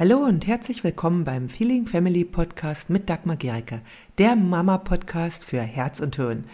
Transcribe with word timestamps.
Hallo 0.00 0.18
und 0.18 0.46
herzlich 0.46 0.84
willkommen 0.84 1.24
beim 1.24 1.48
Feeling 1.48 1.88
Family 1.88 2.24
Podcast 2.24 2.88
mit 2.88 3.10
Dagmar 3.10 3.34
Gericke, 3.34 3.80
der 4.18 4.36
Mama-Podcast 4.36 5.44
für 5.44 5.58
Herz 5.58 5.98
und 5.98 6.14
Hirn. 6.14 6.44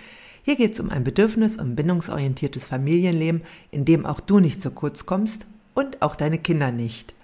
Hier 0.44 0.56
geht 0.56 0.72
es 0.72 0.80
um 0.80 0.88
ein 0.88 1.04
bedürfnis- 1.04 1.60
und 1.60 1.76
bindungsorientiertes 1.76 2.64
Familienleben, 2.64 3.42
in 3.70 3.84
dem 3.84 4.06
auch 4.06 4.20
du 4.20 4.40
nicht 4.40 4.62
zu 4.62 4.70
kurz 4.70 5.04
kommst 5.04 5.46
und 5.74 6.00
auch 6.00 6.16
deine 6.16 6.38
Kinder 6.38 6.72
nicht. 6.72 7.14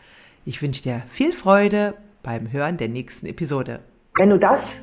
Ich 0.45 0.61
wünsche 0.61 0.83
dir 0.83 1.05
viel 1.09 1.33
Freude 1.33 1.95
beim 2.23 2.53
Hören 2.53 2.77
der 2.77 2.91
nächsten 2.91 3.25
Episode. 3.25 3.81
Wenn 4.17 4.29
du 4.29 4.39
das 4.39 4.83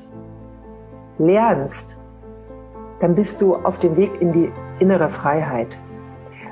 lernst, 1.20 1.96
dann 3.00 3.14
bist 3.14 3.40
du 3.42 3.54
auf 3.54 3.78
dem 3.78 3.96
Weg 3.96 4.10
in 4.22 4.34
die 4.34 4.52
innere 4.80 5.12
Freiheit 5.12 5.80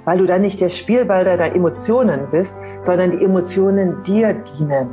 weil 0.06 0.20
du 0.20 0.26
dann 0.26 0.42
nicht 0.42 0.62
der 0.62 0.70
Spielball 0.70 1.26
deiner 1.26 1.54
Emotionen 1.54 2.28
bist, 2.32 2.58
sondern 2.80 3.12
die 3.12 3.24
Emotionen 3.24 4.04
dir 4.04 4.34
dienen. 4.34 4.90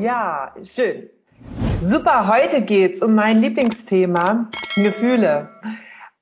Ja, 0.00 0.54
schön. 0.74 1.08
Super, 1.80 2.28
heute 2.28 2.60
geht's 2.62 3.00
um 3.00 3.14
mein 3.14 3.38
Lieblingsthema, 3.38 4.52
Gefühle. 4.76 5.48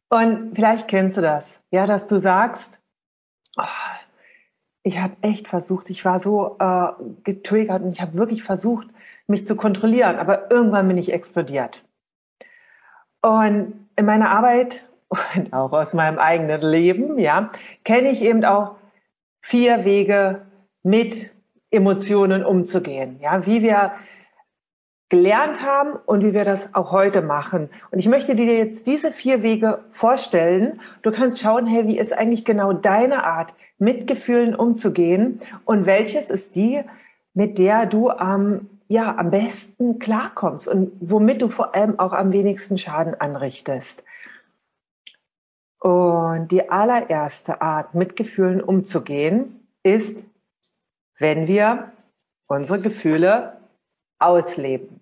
Und 0.08 0.54
vielleicht 0.54 0.88
kennst 0.88 1.16
du 1.16 1.20
das, 1.20 1.60
ja, 1.70 1.86
dass 1.86 2.06
du 2.06 2.18
sagst, 2.18 2.77
ich 4.82 4.98
habe 4.98 5.16
echt 5.22 5.48
versucht, 5.48 5.90
ich 5.90 6.04
war 6.04 6.20
so 6.20 6.56
äh, 6.58 6.88
getriggert 7.24 7.82
und 7.82 7.92
ich 7.92 8.00
habe 8.00 8.16
wirklich 8.16 8.42
versucht, 8.42 8.88
mich 9.26 9.46
zu 9.46 9.56
kontrollieren, 9.56 10.16
aber 10.16 10.50
irgendwann 10.50 10.88
bin 10.88 10.98
ich 10.98 11.12
explodiert. 11.12 11.82
Und 13.20 13.88
in 13.96 14.04
meiner 14.06 14.30
Arbeit 14.30 14.86
und 15.08 15.52
auch 15.52 15.72
aus 15.72 15.92
meinem 15.92 16.18
eigenen 16.18 16.62
Leben, 16.62 17.18
ja, 17.18 17.50
kenne 17.84 18.10
ich 18.10 18.22
eben 18.22 18.44
auch 18.44 18.76
vier 19.40 19.84
Wege, 19.84 20.42
mit 20.82 21.30
Emotionen 21.70 22.44
umzugehen. 22.44 23.18
Ja, 23.20 23.44
wie 23.44 23.62
wir 23.62 23.92
gelernt 25.08 25.62
haben 25.62 25.94
und 26.04 26.22
wie 26.22 26.34
wir 26.34 26.44
das 26.44 26.74
auch 26.74 26.92
heute 26.92 27.22
machen. 27.22 27.70
Und 27.90 27.98
ich 27.98 28.08
möchte 28.08 28.34
dir 28.34 28.56
jetzt 28.56 28.86
diese 28.86 29.12
vier 29.12 29.42
Wege 29.42 29.84
vorstellen. 29.92 30.80
Du 31.02 31.10
kannst 31.10 31.40
schauen, 31.40 31.66
hey, 31.66 31.86
wie 31.86 31.98
ist 31.98 32.12
eigentlich 32.12 32.44
genau 32.44 32.72
deine 32.72 33.24
Art, 33.24 33.54
mit 33.78 34.06
Gefühlen 34.06 34.54
umzugehen 34.54 35.40
und 35.64 35.86
welches 35.86 36.30
ist 36.30 36.54
die, 36.56 36.82
mit 37.32 37.58
der 37.58 37.86
du 37.86 38.10
am, 38.10 38.68
ja, 38.88 39.16
am 39.16 39.30
besten 39.30 39.98
klarkommst 39.98 40.68
und 40.68 40.92
womit 41.00 41.40
du 41.40 41.48
vor 41.48 41.74
allem 41.74 41.98
auch 41.98 42.12
am 42.12 42.32
wenigsten 42.32 42.76
Schaden 42.76 43.14
anrichtest. 43.14 44.02
Und 45.80 46.48
die 46.50 46.68
allererste 46.68 47.62
Art, 47.62 47.94
mit 47.94 48.16
Gefühlen 48.16 48.60
umzugehen, 48.60 49.60
ist, 49.84 50.18
wenn 51.18 51.46
wir 51.46 51.92
unsere 52.48 52.80
Gefühle 52.80 53.58
ausleben. 54.18 54.97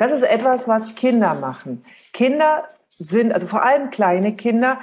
Das 0.00 0.12
ist 0.12 0.22
etwas, 0.22 0.66
was 0.66 0.94
Kinder 0.94 1.34
machen. 1.34 1.84
Kinder 2.14 2.64
sind, 2.98 3.34
also 3.34 3.46
vor 3.46 3.62
allem 3.62 3.90
kleine 3.90 4.34
Kinder, 4.34 4.80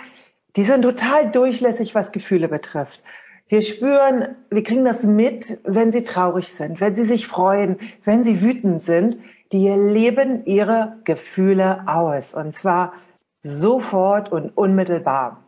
die 0.55 0.63
sind 0.63 0.83
total 0.83 1.31
durchlässig, 1.31 1.95
was 1.95 2.11
Gefühle 2.11 2.47
betrifft. 2.47 3.01
Wir 3.47 3.63
spüren, 3.63 4.35
wir 4.51 4.61
kriegen 4.61 4.85
das 4.85 5.01
mit, 5.01 5.59
wenn 5.63 5.91
sie 5.91 6.03
traurig 6.03 6.53
sind, 6.53 6.79
wenn 6.81 6.93
sie 6.93 7.03
sich 7.03 7.25
freuen, 7.25 7.79
wenn 8.03 8.23
sie 8.23 8.43
wütend 8.43 8.79
sind. 8.79 9.17
Die 9.51 9.67
leben 9.67 10.45
ihre 10.45 10.99
Gefühle 11.03 11.87
aus 11.87 12.35
und 12.35 12.53
zwar 12.53 12.93
sofort 13.41 14.31
und 14.31 14.55
unmittelbar. 14.55 15.43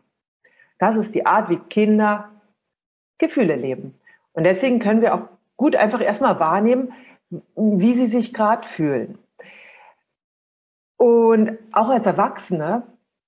Das 0.79 0.95
ist 0.95 1.13
die 1.13 1.27
Art, 1.27 1.47
wie 1.51 1.59
Kinder 1.69 2.31
Gefühle 3.19 3.55
leben. 3.55 3.93
Und 4.33 4.45
deswegen 4.45 4.79
können 4.79 5.01
wir 5.01 5.13
auch 5.13 5.27
gut 5.57 5.75
einfach 5.75 6.01
erstmal 6.01 6.39
wahrnehmen, 6.39 6.91
wie 7.55 7.93
sie 7.93 8.07
sich 8.07 8.33
gerade 8.33 8.67
fühlen. 8.67 9.19
Und 10.99 11.57
auch 11.71 11.87
als 11.87 12.05
Erwachsene 12.05 12.83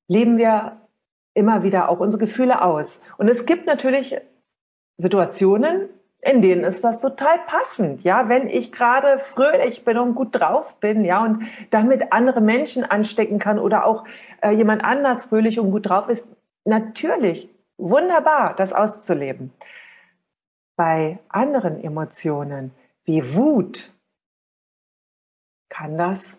leben 0.09 0.38
wir 0.38 0.82
immer 1.34 1.64
wieder 1.64 1.88
auch 1.88 2.02
unsere 2.02 2.20
Gefühle 2.26 2.62
aus. 2.62 3.02
Und 3.18 3.30
es 3.30 3.46
gibt 3.46 3.66
natürlich 3.66 4.18
Situationen, 4.98 5.88
in 6.20 6.42
denen 6.42 6.66
ist 6.66 6.84
das 6.84 7.00
total 7.00 7.40
passend. 7.48 8.04
Ja, 8.04 8.28
wenn 8.28 8.48
ich 8.48 8.74
gerade 8.74 9.20
fröhlich 9.20 9.86
bin 9.86 9.98
und 9.98 10.16
gut 10.16 10.30
drauf 10.34 10.76
bin, 10.82 11.06
ja, 11.06 11.24
und 11.24 11.48
damit 11.70 12.12
andere 12.12 12.42
Menschen 12.42 12.84
anstecken 12.84 13.40
kann 13.40 13.58
oder 13.58 13.86
auch 13.86 14.03
äh, 14.42 14.52
jemand 14.52 14.84
anders 14.84 15.24
fröhlich 15.24 15.58
und 15.58 15.72
gut 15.72 15.88
drauf 15.88 16.09
ist, 16.09 16.28
natürlich 16.66 17.50
wunderbar, 17.78 18.53
das 18.53 18.74
auszuleben. 18.74 19.53
Bei 20.76 21.20
anderen 21.30 21.82
Emotionen 21.82 22.72
wie 23.06 23.34
Wut 23.34 23.90
kann 25.70 25.98
das 25.98 26.38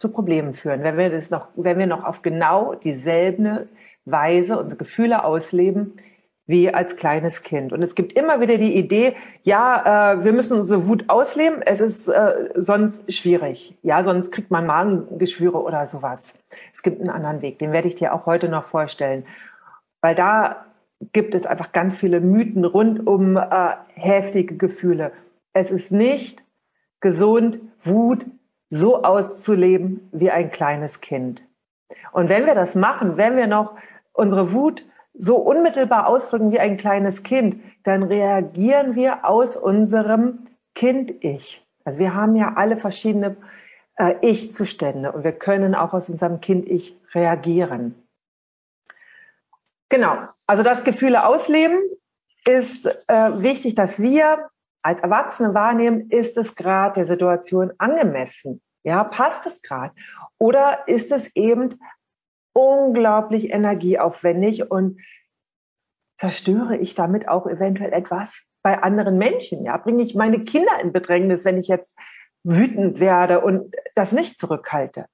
zu 0.00 0.08
Problemen 0.08 0.54
führen, 0.54 0.82
wenn 0.82 0.96
wir 0.96 1.10
das 1.10 1.28
noch, 1.28 1.48
wenn 1.56 1.78
wir 1.78 1.86
noch 1.86 2.04
auf 2.04 2.22
genau 2.22 2.74
dieselbe 2.74 3.68
Weise 4.06 4.58
unsere 4.58 4.78
Gefühle 4.78 5.24
ausleben 5.24 6.00
wie 6.46 6.72
als 6.72 6.96
kleines 6.96 7.42
Kind. 7.42 7.72
Und 7.74 7.82
es 7.82 7.94
gibt 7.94 8.14
immer 8.14 8.40
wieder 8.40 8.56
die 8.56 8.76
Idee, 8.76 9.14
ja, 9.42 10.14
äh, 10.14 10.24
wir 10.24 10.32
müssen 10.32 10.56
unsere 10.56 10.88
Wut 10.88 11.04
ausleben, 11.08 11.60
es 11.62 11.80
ist 11.80 12.08
äh, 12.08 12.48
sonst 12.56 13.12
schwierig. 13.12 13.76
Ja, 13.82 14.02
sonst 14.02 14.32
kriegt 14.32 14.50
man 14.50 14.66
Magengeschwüre 14.66 15.62
oder 15.62 15.86
sowas. 15.86 16.34
Es 16.74 16.82
gibt 16.82 17.00
einen 17.00 17.10
anderen 17.10 17.42
Weg, 17.42 17.58
den 17.58 17.72
werde 17.72 17.86
ich 17.86 17.94
dir 17.94 18.14
auch 18.14 18.24
heute 18.24 18.48
noch 18.48 18.64
vorstellen. 18.64 19.26
Weil 20.00 20.14
da 20.14 20.64
gibt 21.12 21.34
es 21.34 21.44
einfach 21.44 21.72
ganz 21.72 21.94
viele 21.94 22.20
Mythen 22.20 22.64
rund 22.64 23.06
um 23.06 23.36
äh, 23.36 23.74
heftige 23.94 24.56
Gefühle. 24.56 25.12
Es 25.52 25.70
ist 25.70 25.92
nicht 25.92 26.42
gesund, 27.00 27.60
Wut 27.84 28.24
so 28.70 29.02
auszuleben 29.02 30.08
wie 30.12 30.30
ein 30.30 30.50
kleines 30.50 31.00
Kind. 31.00 31.46
Und 32.12 32.28
wenn 32.28 32.46
wir 32.46 32.54
das 32.54 32.74
machen, 32.74 33.16
wenn 33.16 33.36
wir 33.36 33.46
noch 33.46 33.74
unsere 34.12 34.52
Wut 34.52 34.84
so 35.14 35.36
unmittelbar 35.36 36.06
ausdrücken 36.06 36.52
wie 36.52 36.60
ein 36.60 36.76
kleines 36.76 37.22
Kind, 37.22 37.60
dann 37.82 38.04
reagieren 38.04 38.94
wir 38.94 39.24
aus 39.24 39.56
unserem 39.56 40.46
Kind-Ich. 40.74 41.66
Also 41.84 41.98
wir 41.98 42.14
haben 42.14 42.36
ja 42.36 42.54
alle 42.54 42.76
verschiedene 42.76 43.36
äh, 43.96 44.14
Ich-Zustände 44.22 45.12
und 45.12 45.24
wir 45.24 45.32
können 45.32 45.74
auch 45.74 45.92
aus 45.92 46.08
unserem 46.08 46.40
Kind-Ich 46.40 46.96
reagieren. 47.12 47.94
Genau, 49.88 50.28
also 50.46 50.62
das 50.62 50.84
Gefühle 50.84 51.26
ausleben 51.26 51.78
ist 52.44 52.86
äh, 53.08 53.42
wichtig, 53.42 53.74
dass 53.74 54.00
wir 54.00 54.49
als 54.82 55.00
Erwachsene 55.00 55.54
wahrnehmen, 55.54 56.10
ist 56.10 56.36
es 56.36 56.54
gerade 56.54 57.00
der 57.00 57.06
Situation 57.06 57.72
angemessen? 57.78 58.62
Ja, 58.82 59.04
passt 59.04 59.46
es 59.46 59.60
gerade? 59.62 59.94
Oder 60.38 60.88
ist 60.88 61.12
es 61.12 61.30
eben 61.34 61.78
unglaublich 62.52 63.50
energieaufwendig 63.50 64.70
und 64.70 65.00
zerstöre 66.18 66.76
ich 66.76 66.94
damit 66.94 67.28
auch 67.28 67.46
eventuell 67.46 67.92
etwas 67.92 68.42
bei 68.62 68.82
anderen 68.82 69.18
Menschen? 69.18 69.64
Ja, 69.64 69.76
bringe 69.76 70.02
ich 70.02 70.14
meine 70.14 70.44
Kinder 70.44 70.80
in 70.80 70.92
Bedrängnis, 70.92 71.44
wenn 71.44 71.58
ich 71.58 71.68
jetzt 71.68 71.96
wütend 72.42 73.00
werde 73.00 73.40
und 73.40 73.74
das 73.94 74.12
nicht 74.12 74.38
zurückhalte? 74.38 75.06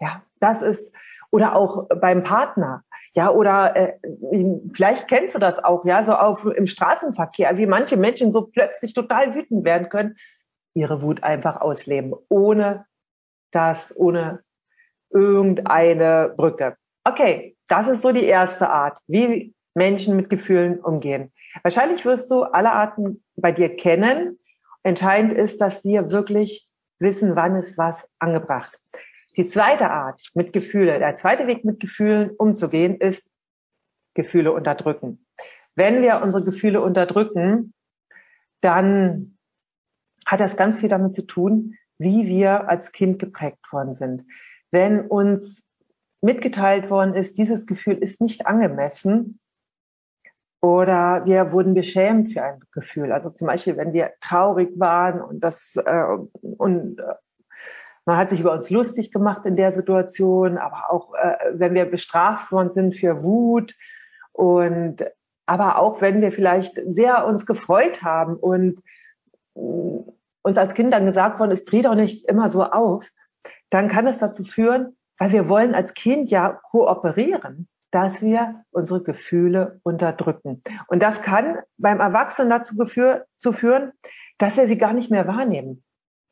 Ja, 0.00 0.22
das 0.40 0.62
ist, 0.62 0.92
oder 1.30 1.54
auch 1.54 1.88
beim 1.88 2.24
Partner. 2.24 2.82
Ja, 3.14 3.30
oder 3.30 3.76
äh, 3.76 3.98
vielleicht 4.74 5.06
kennst 5.06 5.34
du 5.34 5.38
das 5.38 5.62
auch, 5.62 5.84
ja, 5.84 6.02
so 6.02 6.12
auf 6.12 6.46
im 6.46 6.66
Straßenverkehr, 6.66 7.58
wie 7.58 7.66
manche 7.66 7.96
Menschen 7.96 8.32
so 8.32 8.46
plötzlich 8.46 8.94
total 8.94 9.34
wütend 9.34 9.64
werden 9.64 9.90
können, 9.90 10.16
ihre 10.74 11.02
Wut 11.02 11.22
einfach 11.22 11.60
ausleben, 11.60 12.14
ohne 12.30 12.86
das, 13.50 13.92
ohne 13.96 14.42
irgendeine 15.10 16.32
Brücke. 16.36 16.76
Okay, 17.04 17.56
das 17.68 17.88
ist 17.88 18.00
so 18.00 18.12
die 18.12 18.24
erste 18.24 18.70
Art, 18.70 18.98
wie 19.06 19.54
Menschen 19.74 20.16
mit 20.16 20.30
Gefühlen 20.30 20.80
umgehen. 20.80 21.32
Wahrscheinlich 21.62 22.04
wirst 22.04 22.30
du 22.30 22.42
alle 22.42 22.72
Arten 22.72 23.22
bei 23.36 23.52
dir 23.52 23.76
kennen. 23.76 24.38
Entscheidend 24.82 25.32
ist, 25.34 25.60
dass 25.60 25.84
wir 25.84 26.10
wirklich 26.10 26.68
wissen, 26.98 27.36
wann 27.36 27.56
ist 27.56 27.76
was 27.76 28.06
angebracht. 28.18 28.78
Die 29.36 29.48
zweite 29.48 29.90
Art 29.90 30.30
mit 30.34 30.52
Gefühle, 30.52 30.98
der 30.98 31.16
zweite 31.16 31.46
Weg 31.46 31.64
mit 31.64 31.80
Gefühlen 31.80 32.30
umzugehen, 32.30 32.96
ist 32.96 33.24
Gefühle 34.14 34.52
unterdrücken. 34.52 35.26
Wenn 35.74 36.02
wir 36.02 36.20
unsere 36.22 36.44
Gefühle 36.44 36.82
unterdrücken, 36.82 37.72
dann 38.60 39.38
hat 40.26 40.40
das 40.40 40.56
ganz 40.56 40.78
viel 40.78 40.88
damit 40.88 41.14
zu 41.14 41.26
tun, 41.26 41.76
wie 41.98 42.26
wir 42.26 42.68
als 42.68 42.92
Kind 42.92 43.18
geprägt 43.18 43.72
worden 43.72 43.94
sind. 43.94 44.24
Wenn 44.70 45.06
uns 45.06 45.64
mitgeteilt 46.20 46.90
worden 46.90 47.14
ist, 47.14 47.38
dieses 47.38 47.66
Gefühl 47.66 47.94
ist 47.94 48.20
nicht 48.20 48.46
angemessen, 48.46 49.40
Oder 50.64 51.24
wir 51.26 51.50
wurden 51.50 51.74
beschämt 51.74 52.32
für 52.32 52.42
ein 52.44 52.60
Gefühl. 52.70 53.10
Also 53.10 53.30
zum 53.30 53.48
Beispiel, 53.48 53.76
wenn 53.76 53.92
wir 53.92 54.12
traurig 54.20 54.78
waren 54.78 55.20
und 55.20 55.40
das 55.40 55.74
äh, 55.74 56.04
und 56.40 57.00
äh, 57.00 57.14
man 58.04 58.16
hat 58.16 58.30
sich 58.30 58.40
über 58.40 58.52
uns 58.52 58.70
lustig 58.70 59.12
gemacht 59.12 59.46
in 59.46 59.56
der 59.56 59.72
Situation, 59.72 60.58
aber 60.58 60.90
auch 60.90 61.14
äh, 61.14 61.36
wenn 61.52 61.74
wir 61.74 61.84
bestraft 61.84 62.50
worden 62.50 62.70
sind 62.70 62.96
für 62.96 63.22
Wut 63.22 63.74
und 64.32 65.04
aber 65.46 65.78
auch 65.78 66.00
wenn 66.00 66.20
wir 66.20 66.32
vielleicht 66.32 66.80
sehr 66.86 67.26
uns 67.26 67.46
gefreut 67.46 68.02
haben 68.02 68.36
und 68.36 68.82
äh, 69.54 69.60
uns 70.42 70.58
als 70.58 70.74
Kind 70.74 70.92
dann 70.92 71.06
gesagt 71.06 71.38
worden 71.38 71.52
ist, 71.52 71.70
dreh 71.70 71.82
doch 71.82 71.94
nicht 71.94 72.28
immer 72.28 72.50
so 72.50 72.64
auf, 72.64 73.04
dann 73.70 73.88
kann 73.88 74.06
es 74.06 74.18
dazu 74.18 74.44
führen, 74.44 74.96
weil 75.18 75.32
wir 75.32 75.48
wollen 75.48 75.74
als 75.74 75.94
Kind 75.94 76.30
ja 76.30 76.60
kooperieren 76.70 77.68
dass 77.92 78.22
wir 78.22 78.64
unsere 78.70 79.02
Gefühle 79.02 79.78
unterdrücken. 79.84 80.62
Und 80.88 81.02
das 81.02 81.20
kann 81.20 81.58
beim 81.76 82.00
Erwachsenen 82.00 82.50
dazu 82.50 82.74
geführ, 82.74 83.26
zu 83.36 83.52
führen, 83.52 83.92
dass 84.38 84.56
wir 84.56 84.66
sie 84.66 84.78
gar 84.78 84.94
nicht 84.94 85.10
mehr 85.10 85.28
wahrnehmen. 85.28 85.84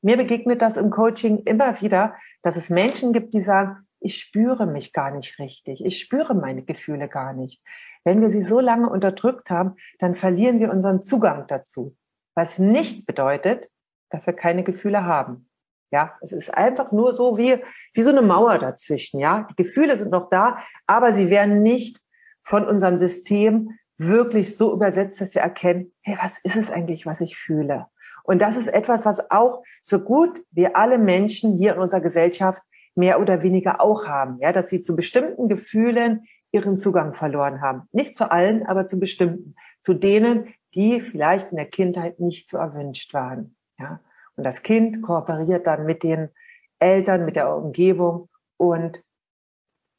Mir 0.02 0.16
begegnet 0.16 0.62
das 0.62 0.76
im 0.76 0.90
Coaching 0.90 1.38
immer 1.44 1.80
wieder, 1.80 2.14
dass 2.42 2.56
es 2.56 2.70
Menschen 2.70 3.12
gibt, 3.12 3.34
die 3.34 3.42
sagen, 3.42 3.86
ich 4.00 4.18
spüre 4.18 4.66
mich 4.66 4.92
gar 4.92 5.10
nicht 5.10 5.38
richtig, 5.38 5.84
ich 5.84 6.00
spüre 6.00 6.34
meine 6.34 6.62
Gefühle 6.62 7.08
gar 7.08 7.34
nicht. 7.34 7.62
Wenn 8.04 8.22
wir 8.22 8.30
sie 8.30 8.42
so 8.42 8.60
lange 8.60 8.88
unterdrückt 8.88 9.50
haben, 9.50 9.74
dann 9.98 10.14
verlieren 10.14 10.58
wir 10.58 10.70
unseren 10.70 11.02
Zugang 11.02 11.46
dazu, 11.48 11.96
was 12.34 12.58
nicht 12.58 13.04
bedeutet, 13.04 13.68
dass 14.08 14.26
wir 14.26 14.32
keine 14.32 14.64
Gefühle 14.64 15.04
haben. 15.04 15.48
Ja, 15.92 16.16
es 16.22 16.32
ist 16.32 16.54
einfach 16.54 16.92
nur 16.92 17.14
so 17.14 17.36
wie, 17.36 17.58
wie 17.94 18.02
so 18.02 18.10
eine 18.10 18.22
Mauer 18.22 18.58
dazwischen. 18.58 19.18
Ja, 19.20 19.46
die 19.50 19.56
Gefühle 19.56 19.98
sind 19.98 20.10
noch 20.10 20.30
da, 20.30 20.58
aber 20.86 21.12
sie 21.12 21.30
werden 21.30 21.62
nicht 21.62 22.00
von 22.44 22.66
unserem 22.66 22.98
System 22.98 23.76
wirklich 23.98 24.56
so 24.56 24.72
übersetzt, 24.72 25.20
dass 25.20 25.34
wir 25.34 25.42
erkennen, 25.42 25.92
hey, 26.02 26.16
was 26.22 26.38
ist 26.42 26.56
es 26.56 26.70
eigentlich, 26.70 27.06
was 27.06 27.20
ich 27.20 27.36
fühle? 27.36 27.86
Und 28.24 28.40
das 28.42 28.56
ist 28.56 28.68
etwas, 28.68 29.04
was 29.04 29.30
auch 29.30 29.62
so 29.82 30.00
gut 30.00 30.42
wie 30.50 30.66
alle 30.74 30.98
Menschen 30.98 31.56
hier 31.56 31.74
in 31.74 31.80
unserer 31.80 32.00
Gesellschaft 32.00 32.62
mehr 32.94 33.20
oder 33.20 33.42
weniger 33.42 33.80
auch 33.80 34.06
haben. 34.06 34.38
Ja, 34.40 34.52
dass 34.52 34.68
sie 34.68 34.82
zu 34.82 34.96
bestimmten 34.96 35.48
Gefühlen 35.48 36.26
ihren 36.52 36.76
Zugang 36.76 37.14
verloren 37.14 37.60
haben. 37.60 37.82
Nicht 37.92 38.16
zu 38.16 38.30
allen, 38.30 38.66
aber 38.66 38.86
zu 38.86 38.98
bestimmten. 38.98 39.54
Zu 39.80 39.94
denen, 39.94 40.52
die 40.74 41.00
vielleicht 41.00 41.50
in 41.50 41.56
der 41.56 41.66
Kindheit 41.66 42.20
nicht 42.20 42.50
so 42.50 42.58
erwünscht 42.58 43.14
waren. 43.14 43.56
Ja. 43.78 44.00
Und 44.36 44.44
das 44.44 44.62
Kind 44.62 45.02
kooperiert 45.02 45.66
dann 45.66 45.84
mit 45.84 46.02
den 46.02 46.30
Eltern, 46.78 47.24
mit 47.24 47.36
der 47.36 47.54
Umgebung 47.54 48.28
und 48.56 49.02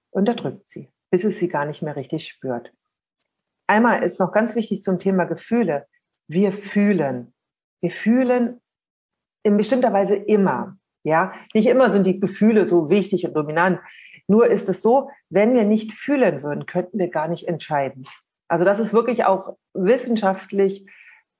unterdrückt 0.09 0.67
sie, 0.67 0.89
bis 1.09 1.23
es 1.23 1.37
sie 1.37 1.47
gar 1.47 1.65
nicht 1.65 1.81
mehr 1.81 1.95
richtig 1.95 2.27
spürt. 2.27 2.73
Einmal 3.67 4.03
ist 4.03 4.19
noch 4.19 4.31
ganz 4.31 4.55
wichtig 4.55 4.83
zum 4.83 4.99
Thema 4.99 5.25
Gefühle. 5.25 5.87
Wir 6.27 6.51
fühlen. 6.51 7.33
Wir 7.81 7.91
fühlen 7.91 8.61
in 9.43 9.57
bestimmter 9.57 9.91
Weise 9.93 10.15
immer. 10.15 10.77
Ja, 11.03 11.33
nicht 11.53 11.67
immer 11.67 11.91
sind 11.91 12.05
die 12.05 12.19
Gefühle 12.19 12.67
so 12.67 12.89
wichtig 12.89 13.25
und 13.25 13.33
dominant. 13.33 13.79
Nur 14.27 14.47
ist 14.47 14.69
es 14.69 14.81
so, 14.81 15.09
wenn 15.29 15.55
wir 15.55 15.63
nicht 15.63 15.93
fühlen 15.93 16.43
würden, 16.43 16.67
könnten 16.67 16.99
wir 16.99 17.09
gar 17.09 17.27
nicht 17.27 17.47
entscheiden. 17.47 18.07
Also 18.47 18.65
das 18.65 18.79
ist 18.79 18.93
wirklich 18.93 19.25
auch 19.25 19.57
wissenschaftlich 19.73 20.85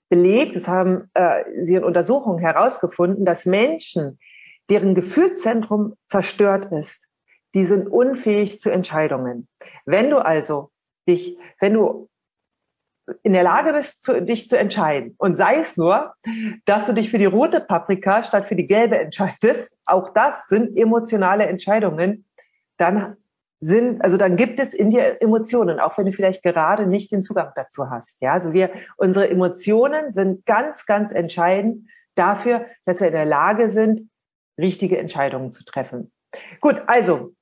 belegt, 0.10 0.56
das 0.56 0.68
haben 0.68 1.10
äh, 1.14 1.44
sie 1.64 1.76
in 1.76 1.84
Untersuchungen 1.84 2.40
herausgefunden, 2.40 3.24
dass 3.24 3.46
Menschen, 3.46 4.20
deren 4.70 4.94
Gefühlszentrum 4.94 5.96
zerstört 6.08 6.66
ist, 6.72 7.08
die 7.56 7.66
sind 7.66 7.88
unfähig 7.88 8.60
zu 8.60 8.70
Entscheidungen. 8.70 9.48
Wenn 9.86 10.10
du 10.10 10.18
also 10.18 10.72
dich, 11.08 11.38
wenn 11.60 11.74
du 11.74 12.10
in 13.24 13.34
der 13.34 13.44
Lage 13.44 13.74
bist, 13.74 14.04
zu, 14.04 14.22
dich 14.22 14.50
zu 14.50 14.58
entscheiden 14.58 15.16
und 15.18 15.36
sei 15.36 15.56
es 15.56 15.78
nur, 15.78 16.14
dass 16.66 16.86
du 16.86 16.94
dich 16.94 17.12
für 17.12 17.18
die 17.18 17.26
rote 17.26 17.62
Paprika 17.62 18.24
statt 18.24 18.46
für 18.46 18.56
die 18.56 18.68
gelbe 18.68 18.98
entscheidest, 18.98 19.72
auch 19.86 20.14
das 20.14 20.48
sind 20.48 20.78
emotionale 20.78 21.46
Entscheidungen, 21.46 22.26
dann 22.78 23.18
sind, 23.60 24.04
also 24.04 24.18
dann 24.18 24.38
gibt 24.38 24.60
es 24.60 24.74
in 24.74 24.90
dir 24.90 25.22
Emotionen, 25.22 25.80
auch 25.80 25.98
wenn 25.98 26.06
du 26.06 26.14
vielleicht 26.14 26.42
gerade 26.42 26.88
nicht 26.88 27.12
den 27.12 27.22
Zugang 27.22 27.52
dazu 27.56 27.90
hast. 27.90 28.20
Ja, 28.20 28.34
also 28.34 28.54
wir, 28.54 28.72
unsere 28.98 29.30
Emotionen 29.30 30.12
sind 30.12 30.46
ganz, 30.48 30.86
ganz 30.88 31.12
entscheidend 31.12 31.88
dafür, 32.16 32.66
dass 32.86 33.00
wir 33.00 33.08
in 33.08 33.14
der 33.14 33.26
Lage 33.26 33.70
sind, 33.70 34.10
richtige 34.58 34.98
Entscheidungen 34.98 35.52
zu 35.52 35.64
treffen. 35.64 36.12
Gut, 36.60 36.82
also 36.88 37.34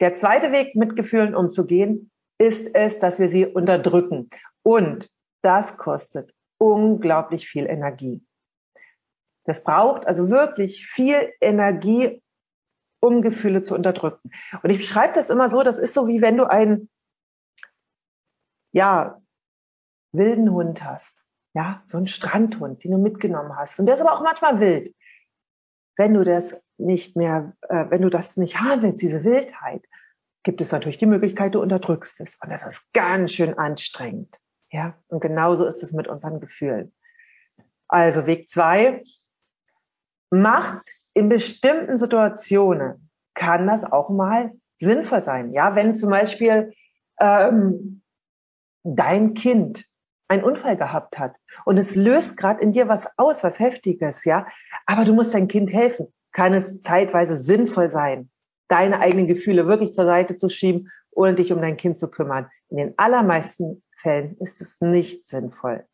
der 0.00 0.14
zweite 0.14 0.50
Weg, 0.52 0.76
mit 0.76 0.96
Gefühlen 0.96 1.34
umzugehen, 1.34 2.10
ist 2.38 2.74
es, 2.74 2.98
dass 2.98 3.18
wir 3.18 3.28
sie 3.28 3.46
unterdrücken. 3.46 4.30
Und 4.62 5.08
das 5.46 5.76
kostet 5.76 6.34
unglaublich 6.58 7.48
viel 7.48 7.66
Energie. 7.66 8.26
Das 9.44 9.62
braucht 9.62 10.06
also 10.08 10.28
wirklich 10.28 10.88
viel 10.88 11.32
Energie, 11.40 12.20
um 13.00 13.22
Gefühle 13.22 13.62
zu 13.62 13.76
unterdrücken. 13.76 14.32
Und 14.60 14.70
ich 14.70 14.78
beschreibe 14.78 15.14
das 15.14 15.30
immer 15.30 15.48
so, 15.48 15.62
das 15.62 15.78
ist 15.78 15.94
so 15.94 16.08
wie 16.08 16.20
wenn 16.20 16.36
du 16.36 16.50
einen, 16.50 16.90
ja, 18.72 19.22
wilden 20.12 20.50
Hund 20.50 20.82
hast. 20.82 21.22
Ja, 21.54 21.84
so 21.86 21.96
einen 21.96 22.08
Strandhund, 22.08 22.82
den 22.82 22.90
du 22.90 22.98
mitgenommen 22.98 23.56
hast. 23.56 23.78
Und 23.78 23.86
der 23.86 23.94
ist 23.94 24.00
aber 24.00 24.14
auch 24.14 24.22
manchmal 24.22 24.58
wild. 24.58 24.94
Wenn 25.96 26.12
du 26.12 26.24
das 26.24 26.60
nicht 26.76 27.16
mehr, 27.16 27.56
äh, 27.68 27.86
wenn 27.88 28.02
du 28.02 28.10
das 28.10 28.36
nicht 28.36 28.60
haben 28.60 28.82
willst, 28.82 29.00
diese 29.00 29.22
Wildheit, 29.22 29.86
gibt 30.42 30.60
es 30.60 30.72
natürlich 30.72 30.98
die 30.98 31.06
Möglichkeit, 31.06 31.54
du 31.54 31.62
unterdrückst 31.62 32.20
es. 32.20 32.36
Und 32.42 32.50
das 32.50 32.66
ist 32.66 32.92
ganz 32.92 33.32
schön 33.32 33.56
anstrengend. 33.56 34.36
Ja, 34.70 34.94
und 35.08 35.20
genauso 35.20 35.64
ist 35.66 35.82
es 35.82 35.92
mit 35.92 36.08
unseren 36.08 36.40
Gefühlen. 36.40 36.92
Also 37.88 38.26
Weg 38.26 38.48
zwei, 38.48 39.02
macht 40.30 40.88
in 41.14 41.28
bestimmten 41.28 41.96
Situationen 41.96 43.10
kann 43.34 43.66
das 43.66 43.84
auch 43.84 44.10
mal 44.10 44.52
sinnvoll 44.78 45.22
sein. 45.22 45.52
Ja, 45.52 45.74
wenn 45.74 45.94
zum 45.94 46.10
Beispiel 46.10 46.72
ähm, 47.20 48.02
dein 48.82 49.34
Kind 49.34 49.86
einen 50.28 50.44
Unfall 50.44 50.76
gehabt 50.76 51.18
hat 51.18 51.36
und 51.64 51.78
es 51.78 51.94
löst 51.94 52.36
gerade 52.36 52.60
in 52.60 52.72
dir 52.72 52.88
was 52.88 53.08
aus, 53.16 53.44
was 53.44 53.60
Heftiges, 53.60 54.24
ja, 54.24 54.46
aber 54.86 55.04
du 55.04 55.14
musst 55.14 55.34
dein 55.34 55.48
Kind 55.48 55.72
helfen, 55.72 56.12
kann 56.32 56.52
es 56.52 56.82
zeitweise 56.82 57.38
sinnvoll 57.38 57.90
sein, 57.90 58.30
deine 58.68 58.98
eigenen 59.00 59.28
Gefühle 59.28 59.66
wirklich 59.66 59.94
zur 59.94 60.04
Seite 60.04 60.36
zu 60.36 60.48
schieben, 60.48 60.90
ohne 61.12 61.34
dich 61.34 61.52
um 61.52 61.60
dein 61.62 61.76
Kind 61.76 61.96
zu 61.96 62.10
kümmern. 62.10 62.50
In 62.68 62.76
den 62.78 62.98
allermeisten 62.98 63.82
Fällen 64.06 64.36
ist 64.38 64.60
es 64.60 64.80
nicht 64.80 65.26
sinnvoll. 65.26 65.84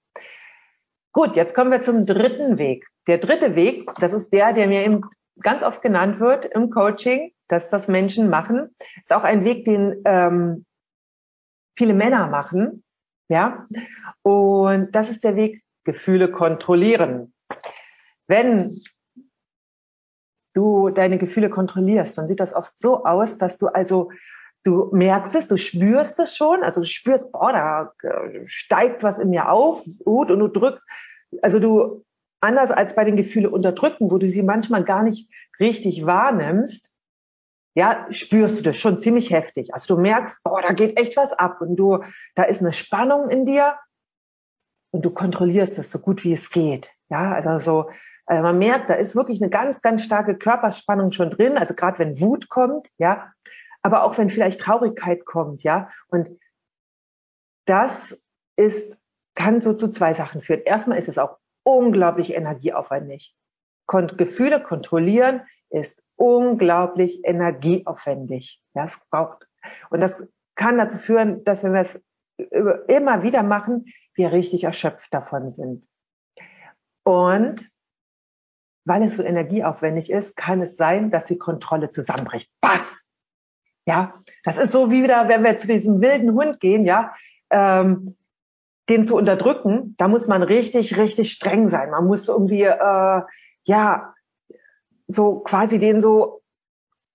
Gut, 1.13 1.35
jetzt 1.35 1.55
kommen 1.55 1.71
wir 1.71 1.81
zum 1.81 2.05
dritten 2.05 2.59
Weg. 2.59 2.87
Der 3.07 3.17
dritte 3.17 3.55
Weg, 3.55 3.91
das 4.01 4.13
ist 4.13 4.35
der, 4.35 4.53
der 4.53 4.67
mir 4.69 4.85
eben 4.85 5.01
ganz 5.41 5.63
oft 5.63 5.81
genannt 5.81 6.21
wird 6.21 6.45
im 6.45 6.69
Coaching, 6.69 7.33
dass 7.49 7.71
das 7.71 7.89
Menschen 7.89 8.29
machen, 8.29 8.77
ist 9.01 9.15
auch 9.15 9.25
ein 9.25 9.45
Weg, 9.45 9.65
den 9.65 10.03
ähm, 10.05 10.67
viele 11.75 11.95
Männer 11.95 12.27
machen. 12.27 12.85
Ja, 13.31 13.67
und 14.21 14.93
das 14.93 15.09
ist 15.09 15.25
der 15.25 15.35
Weg, 15.35 15.63
Gefühle 15.85 16.31
kontrollieren. 16.31 17.33
Wenn 18.27 18.83
du 20.53 20.91
deine 20.91 21.17
Gefühle 21.17 21.49
kontrollierst, 21.49 22.19
dann 22.19 22.29
sieht 22.29 22.41
das 22.41 22.53
oft 22.53 22.79
so 22.79 23.07
aus, 23.07 23.39
dass 23.39 23.57
du 23.57 23.69
also 23.69 24.11
du 24.65 24.91
merkst 24.93 25.35
es, 25.35 25.49
du 25.49 25.57
spürst 25.57 26.19
es 26.19 26.37
schon, 26.37 26.63
also 26.63 26.81
du 26.81 26.87
spürst, 26.87 27.31
boah, 27.33 27.53
da 27.53 27.93
äh, 28.09 28.47
steigt 28.47 29.03
was 29.03 29.19
in 29.19 29.31
mir 29.31 29.51
auf, 29.51 29.85
gut, 30.05 30.31
und 30.31 30.39
du 30.39 30.49
drückst, 30.49 30.83
also 31.43 31.59
du 31.59 32.05
anders 32.41 32.71
als 32.71 32.95
bei 32.95 33.05
den 33.05 33.17
Gefühle 33.17 33.51
unterdrücken, 33.51 34.11
wo 34.11 34.19
du 34.19 34.27
sie 34.27 34.43
manchmal 34.43 34.85
gar 34.85 35.03
nicht 35.03 35.29
richtig 35.61 36.07
wahrnimmst, 36.07 36.91
ja, 37.75 38.07
spürst 38.11 38.59
du 38.59 38.63
das 38.63 38.77
schon 38.77 38.99
ziemlich 38.99 39.31
heftig. 39.31 39.73
Also 39.73 39.95
du 39.95 40.01
merkst, 40.01 40.43
boah, 40.43 40.61
da 40.61 40.73
geht 40.73 40.99
echt 40.99 41.17
was 41.17 41.33
ab 41.33 41.61
und 41.61 41.77
du, 41.77 42.05
da 42.35 42.43
ist 42.43 42.61
eine 42.61 42.73
Spannung 42.73 43.31
in 43.31 43.47
dir 43.47 43.77
und 44.91 45.05
du 45.05 45.11
kontrollierst 45.11 45.79
es 45.79 45.91
so 45.91 45.99
gut 45.99 46.23
wie 46.25 46.35
es 46.35 46.51
geht. 46.51 46.91
Ja, 47.09 47.33
also 47.33 47.59
so, 47.59 47.91
also 48.27 48.43
man 48.43 48.59
merkt, 48.59 48.91
da 48.91 48.95
ist 48.95 49.17
wirklich 49.17 49.41
eine 49.41 49.51
ganz, 49.51 49.81
ganz 49.81 50.03
starke 50.05 50.37
Körperspannung 50.37 51.13
schon 51.13 51.31
drin. 51.31 51.57
Also 51.57 51.75
gerade 51.75 51.99
wenn 51.99 52.21
Wut 52.21 52.49
kommt, 52.49 52.89
ja, 52.99 53.33
aber 53.83 54.05
auch 54.05 54.17
wenn 54.19 54.31
vielleicht 54.31 54.61
Traurigkeit 54.61 55.25
kommt, 55.25 55.63
ja. 55.63 55.91
Und 56.09 56.39
das 57.67 58.19
ist, 58.57 58.97
kann 59.35 59.61
so 59.61 59.75
zu 59.75 59.89
zwei 59.89 60.15
Sachen 60.15 60.43
führen. 60.43 60.63
Erstmal 60.63 60.99
ist 60.99 61.09
es 61.09 61.19
auch 61.19 61.39
unglaublich 61.65 62.35
energieaufwendig. 62.35 63.35
Kon 63.87 64.07
Gefühle 64.07 64.63
kontrollieren 64.63 65.43
ist 65.71 66.01
unglaublich 66.17 67.25
energieaufwendig. 67.25 68.63
Das 68.75 68.99
braucht, 69.11 69.49
und 69.91 70.01
das 70.01 70.23
kann 70.55 70.79
dazu 70.79 70.99
führen, 70.99 71.45
dass 71.45 71.65
wenn 71.65 71.73
wir 71.73 71.81
es 71.81 72.03
immer 72.89 73.23
wieder 73.23 73.43
machen, 73.43 73.87
wir 74.15 74.33
richtig 74.33 74.65
erschöpft 74.65 75.13
davon 75.13 75.51
sind. 75.51 75.87
Und 77.05 77.69
weil 78.85 79.03
es 79.05 79.17
so 79.17 79.23
energieaufwendig 79.23 80.11
ist, 80.11 80.37
kann 80.37 80.61
es 80.61 80.77
sein, 80.77 81.11
dass 81.11 81.25
die 81.25 81.39
Kontrolle 81.39 81.91
zusammenbricht. 81.91 82.51
Was? 82.61 83.02
Ja, 83.87 84.15
das 84.45 84.59
ist 84.59 84.73
so 84.73 84.91
wie 84.91 85.03
wieder, 85.03 85.29
wenn 85.29 85.43
wir 85.43 85.59
zu 85.59 85.67
diesem 85.67 86.01
wilden 86.01 86.33
Hund 86.35 86.61
gehen, 86.61 86.85
ja. 86.85 87.15
Ähm, 87.51 88.17
den 88.89 89.05
zu 89.05 89.17
unterdrücken, 89.17 89.95
da 89.97 90.09
muss 90.09 90.27
man 90.27 90.43
richtig, 90.43 90.97
richtig 90.97 91.33
streng 91.33 91.69
sein. 91.69 91.91
Man 91.91 92.07
muss 92.07 92.29
irgendwie, 92.29 92.63
äh, 92.63 93.23
ja, 93.65 94.15
so 95.07 95.41
quasi 95.41 95.79
den 95.79 96.01
so 96.01 96.43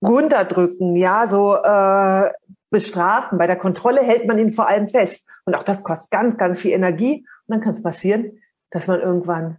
runterdrücken, 0.02 0.96
ja, 0.96 1.26
so 1.26 1.56
äh, 1.56 2.32
bestrafen. 2.70 3.38
Bei 3.38 3.46
der 3.46 3.56
Kontrolle 3.56 4.02
hält 4.02 4.26
man 4.26 4.38
ihn 4.38 4.52
vor 4.52 4.68
allem 4.68 4.88
fest. 4.88 5.26
Und 5.44 5.54
auch 5.54 5.62
das 5.62 5.82
kostet 5.82 6.10
ganz, 6.10 6.36
ganz 6.36 6.58
viel 6.58 6.72
Energie. 6.72 7.26
Und 7.46 7.54
dann 7.54 7.60
kann 7.60 7.74
es 7.74 7.82
passieren, 7.82 8.40
dass 8.70 8.86
man 8.86 9.00
irgendwann 9.00 9.58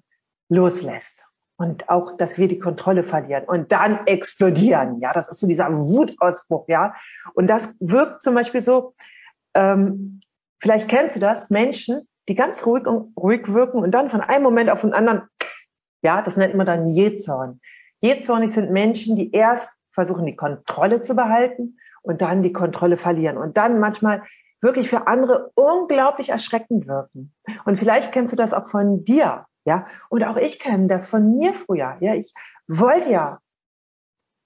loslässt. 0.50 1.24
Und 1.60 1.90
auch, 1.90 2.16
dass 2.16 2.38
wir 2.38 2.48
die 2.48 2.58
Kontrolle 2.58 3.04
verlieren 3.04 3.44
und 3.44 3.70
dann 3.74 4.08
explodieren. 4.08 5.02
Ja, 5.02 5.12
das 5.12 5.28
ist 5.28 5.42
so 5.42 5.48
dieser 5.48 5.70
Wutausbruch, 5.70 6.70
ja. 6.70 6.96
Und 7.34 7.50
das 7.50 7.68
wirkt 7.82 8.24
zum 8.24 8.34
Beispiel 8.34 8.62
so, 8.62 8.94
ähm, 9.54 10.22
vielleicht 10.62 10.88
kennst 10.88 11.18
du 11.18 11.20
das, 11.20 11.50
Menschen, 11.50 12.08
die 12.30 12.36
ganz 12.36 12.66
ruhig 12.66 12.88
und 12.88 13.14
ruhig 13.18 13.52
wirken 13.54 13.80
und 13.80 13.92
dann 13.92 14.08
von 14.08 14.22
einem 14.22 14.44
Moment 14.44 14.70
auf 14.70 14.82
den 14.82 14.94
anderen, 14.94 15.24
ja, 16.02 16.22
das 16.22 16.38
nennt 16.38 16.56
man 16.56 16.66
dann 16.66 16.88
Jezorn. 16.88 17.60
Jezornig 18.00 18.54
sind 18.54 18.72
Menschen, 18.72 19.18
die 19.18 19.30
erst 19.34 19.70
versuchen, 19.92 20.26
die 20.26 20.38
Kontrolle 20.38 21.02
zu 21.02 21.14
behalten 21.14 21.78
und 22.04 22.22
dann 22.22 22.42
die 22.42 22.54
Kontrolle 22.54 22.96
verlieren 22.96 23.38
und 23.38 23.58
dann 23.58 23.82
manchmal 23.82 24.24
wirklich 24.62 24.90
für 24.90 25.08
andere 25.08 25.52
unglaublich 25.56 26.30
erschreckend 26.30 26.88
wirken. 26.88 27.34
Und 27.66 27.78
vielleicht 27.78 28.14
kennst 28.14 28.32
du 28.32 28.38
das 28.38 28.54
auch 28.54 28.68
von 28.68 29.04
dir, 29.04 29.46
ja? 29.70 29.88
Und 30.10 30.24
auch 30.24 30.36
ich 30.36 30.60
kenne 30.60 30.88
das 30.88 31.08
von 31.08 31.38
mir 31.38 31.54
früher, 31.54 31.96
ja? 32.02 32.16
Ich 32.16 32.34
wollte 32.68 33.12
ja 33.12 33.40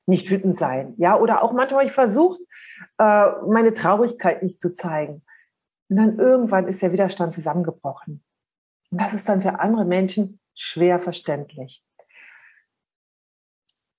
nicht 0.06 0.30
wütend 0.30 0.58
sein, 0.58 0.94
ja? 0.98 1.18
Oder 1.18 1.42
auch 1.42 1.54
manchmal 1.54 1.86
ich 1.86 1.94
versucht, 1.94 2.42
äh, 2.98 3.32
meine 3.48 3.74
Traurigkeit 3.74 4.44
nicht 4.44 4.60
zu 4.60 4.76
zeigen. 4.76 5.24
Und 5.90 5.96
dann 5.96 6.20
irgendwann 6.20 6.68
ist 6.68 6.82
der 6.82 6.92
Widerstand 6.92 7.34
zusammengebrochen. 7.34 8.22
Und 8.92 9.02
das 9.02 9.14
ist 9.14 9.28
dann 9.30 9.42
für 9.42 9.60
andere 9.60 9.86
Menschen 9.86 10.40
schwer 10.56 11.00
verständlich. 11.00 11.82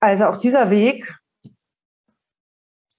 Also 0.01 0.27
auch 0.27 0.37
dieser 0.37 0.71
Weg 0.71 1.11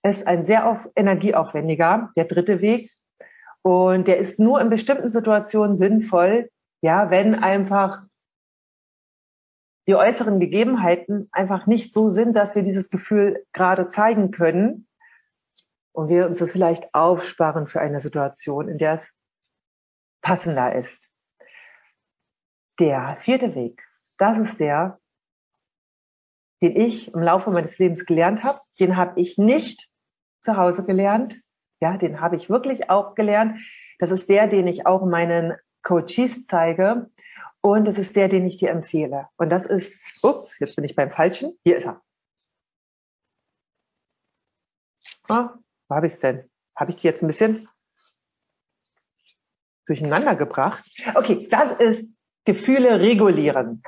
ist 0.01 0.25
ein 0.25 0.45
sehr 0.45 0.67
auf, 0.67 0.89
energieaufwendiger, 0.95 2.11
der 2.15 2.25
dritte 2.25 2.61
Weg. 2.61 2.91
Und 3.61 4.07
der 4.07 4.17
ist 4.17 4.39
nur 4.39 4.59
in 4.61 4.69
bestimmten 4.69 5.09
Situationen 5.09 5.75
sinnvoll, 5.75 6.49
ja, 6.81 7.09
wenn 7.09 7.35
einfach 7.35 8.03
die 9.87 9.95
äußeren 9.95 10.39
Gegebenheiten 10.39 11.29
einfach 11.31 11.67
nicht 11.67 11.93
so 11.93 12.09
sind, 12.09 12.33
dass 12.33 12.55
wir 12.55 12.63
dieses 12.63 12.89
Gefühl 12.89 13.45
gerade 13.53 13.89
zeigen 13.89 14.31
können 14.31 14.87
und 15.91 16.09
wir 16.09 16.25
uns 16.25 16.39
das 16.39 16.51
vielleicht 16.51 16.93
aufsparen 16.93 17.67
für 17.67 17.81
eine 17.81 17.99
Situation, 17.99 18.67
in 18.67 18.77
der 18.77 18.93
es 18.95 19.13
passender 20.21 20.73
ist. 20.73 21.07
Der 22.79 23.17
vierte 23.19 23.55
Weg, 23.55 23.83
das 24.17 24.37
ist 24.37 24.59
der, 24.59 24.99
den 26.61 26.75
ich 26.75 27.13
im 27.13 27.21
Laufe 27.21 27.51
meines 27.51 27.77
Lebens 27.77 28.05
gelernt 28.05 28.43
habe. 28.43 28.59
Den 28.79 28.97
habe 28.97 29.19
ich 29.21 29.37
nicht 29.37 29.87
zu 30.41 30.57
Hause 30.57 30.83
gelernt. 30.83 31.39
Ja, 31.79 31.97
den 31.97 32.21
habe 32.21 32.35
ich 32.35 32.49
wirklich 32.49 32.89
auch 32.89 33.15
gelernt. 33.15 33.59
Das 33.99 34.11
ist 34.11 34.29
der, 34.29 34.47
den 34.47 34.67
ich 34.67 34.85
auch 34.87 35.05
meinen 35.05 35.53
Coaches 35.83 36.45
zeige. 36.47 37.09
Und 37.65 37.85
das 37.85 37.97
ist 37.97 38.15
der, 38.15 38.27
den 38.27 38.45
ich 38.45 38.57
dir 38.57 38.69
empfehle. 38.69 39.27
Und 39.37 39.49
das 39.49 39.65
ist, 39.65 39.91
ups, 40.21 40.59
jetzt 40.59 40.75
bin 40.75 40.85
ich 40.85 40.95
beim 40.95 41.09
Falschen. 41.09 41.57
Hier 41.63 41.77
ist 41.77 41.85
er. 41.85 41.99
Ah, 45.27 45.55
wo 45.87 45.95
habe 45.95 46.05
ich 46.05 46.13
es 46.13 46.19
denn? 46.19 46.47
Habe 46.75 46.91
ich 46.91 46.97
die 46.97 47.07
jetzt 47.07 47.23
ein 47.23 47.27
bisschen 47.27 47.67
durcheinander 49.87 50.35
gebracht? 50.35 50.85
Okay, 51.15 51.47
das 51.49 51.71
ist 51.79 52.07
Gefühle 52.45 52.99
regulieren. 52.99 53.81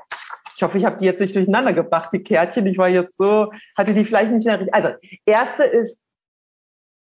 Ich 0.55 0.63
hoffe, 0.63 0.79
ich 0.79 0.85
habe 0.85 0.97
die 0.97 1.05
jetzt 1.05 1.19
nicht 1.19 1.35
durcheinander 1.35 1.73
gebracht, 1.73 2.09
die 2.11 2.23
Kärtchen. 2.23 2.65
Ich 2.65 2.79
war 2.79 2.89
jetzt 2.89 3.15
so, 3.15 3.53
hatte 3.77 3.93
die 3.93 4.05
vielleicht 4.05 4.31
nicht 4.31 4.45
mehr 4.45 4.59
richtig. 4.59 4.73
Also, 4.73 4.89
erste 5.23 5.65
ist 5.65 5.99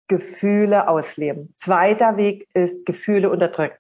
Gefühle 0.07 0.87
ausleben. 0.87 1.53
Zweiter 1.57 2.17
Weg 2.17 2.49
ist 2.55 2.87
Gefühle 2.87 3.29
unterdrücken. 3.29 3.80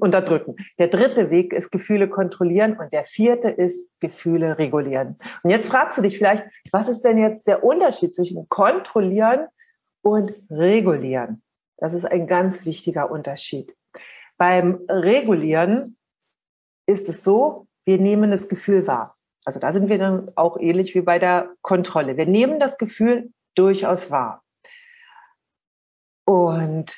Unterdrücken. 0.00 0.56
Der 0.78 0.88
dritte 0.88 1.30
Weg 1.30 1.52
ist 1.52 1.70
Gefühle 1.70 2.08
kontrollieren 2.08 2.78
und 2.78 2.92
der 2.92 3.04
vierte 3.04 3.48
ist 3.48 3.84
Gefühle 4.00 4.58
regulieren. 4.58 5.16
Und 5.42 5.50
jetzt 5.50 5.68
fragst 5.68 5.98
du 5.98 6.02
dich 6.02 6.16
vielleicht, 6.16 6.44
was 6.70 6.88
ist 6.88 7.02
denn 7.02 7.18
jetzt 7.18 7.46
der 7.46 7.62
Unterschied 7.62 8.14
zwischen 8.14 8.48
kontrollieren 8.48 9.46
und 10.02 10.32
regulieren? 10.50 11.42
Das 11.76 11.94
ist 11.94 12.04
ein 12.04 12.26
ganz 12.26 12.64
wichtiger 12.64 13.10
Unterschied. 13.10 13.76
Beim 14.38 14.80
Regulieren 14.88 15.96
ist 16.86 17.08
es 17.08 17.22
so, 17.22 17.66
wir 17.84 17.98
nehmen 17.98 18.30
das 18.30 18.48
Gefühl 18.48 18.86
wahr. 18.86 19.16
Also 19.44 19.58
da 19.58 19.72
sind 19.72 19.88
wir 19.88 19.98
dann 19.98 20.30
auch 20.36 20.58
ähnlich 20.58 20.94
wie 20.94 21.00
bei 21.00 21.18
der 21.18 21.50
Kontrolle. 21.62 22.16
Wir 22.16 22.26
nehmen 22.26 22.60
das 22.60 22.78
Gefühl 22.78 23.32
durchaus 23.54 24.10
wahr. 24.10 24.42
Und 26.24 26.96